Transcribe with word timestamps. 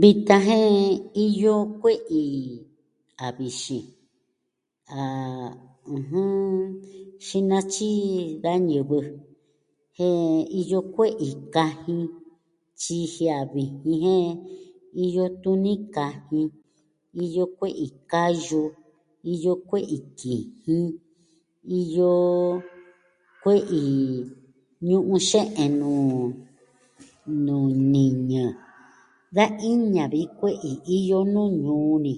Vitan 0.00 0.40
jen, 0.48 0.66
iyo 1.26 1.54
kue'i 1.80 2.24
a 3.24 3.26
vixin. 3.38 3.84
Ah... 5.00 5.50
ɨjɨn... 5.94 6.42
Xinatyi 7.26 7.92
da 8.42 8.52
ñivɨ. 8.68 8.98
Jen 9.96 10.22
iyo 10.60 10.78
kue'i 10.94 11.28
kajin. 11.54 12.04
Tyiji 12.80 13.24
a 13.38 13.40
vijin 13.52 13.94
jen 14.04 14.28
iyo 15.04 15.24
tuni 15.42 15.72
kajin. 15.96 16.46
Iyo 17.24 17.44
kue'i 17.58 17.86
kayu. 18.10 18.60
iyo 19.32 19.52
kue'i 19.68 19.98
kijin. 20.18 20.86
Iyo 21.78 22.10
kue'i 23.42 23.82
ñu'un 24.88 25.20
xe'en 25.28 25.72
nuu... 25.80 26.18
nuu 27.44 27.66
niñɨ. 27.92 28.44
Da 29.36 29.44
i'ña 29.70 30.04
vi 30.12 30.20
kue'i 30.38 30.72
iyo 30.96 31.18
nuu 31.32 31.50
ñuu 31.62 31.92
ni. 32.04 32.14